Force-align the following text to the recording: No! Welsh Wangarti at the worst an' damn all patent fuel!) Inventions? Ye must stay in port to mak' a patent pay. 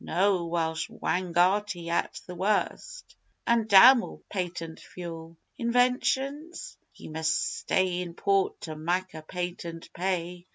No! 0.03 0.45
Welsh 0.45 0.89
Wangarti 0.89 1.89
at 1.89 2.21
the 2.25 2.33
worst 2.33 3.15
an' 3.45 3.67
damn 3.67 4.01
all 4.01 4.23
patent 4.31 4.79
fuel!) 4.79 5.37
Inventions? 5.59 6.75
Ye 6.95 7.07
must 7.07 7.57
stay 7.59 8.01
in 8.01 8.15
port 8.15 8.61
to 8.61 8.75
mak' 8.75 9.13
a 9.13 9.21
patent 9.21 9.93
pay. 9.93 10.47